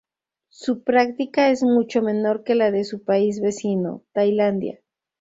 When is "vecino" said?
3.39-4.01